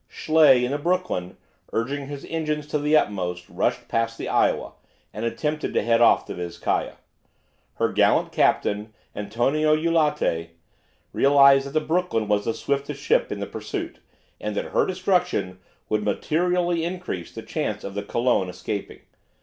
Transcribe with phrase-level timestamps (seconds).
[0.07, 1.37] Schley, in the "Brooklyn,"
[1.73, 4.71] urging his engines to the utmost, rushed past the "Iowa,"
[5.13, 6.93] and attempted to head off the "Vizcaya."
[7.75, 10.55] Her gallant captain, Antonio Eulate,
[11.13, 13.99] realized that the "Brooklyn" was the swiftest ship in the pursuit,
[14.39, 19.01] and that her destruction would materially increase the chance of the "Colon" escaping.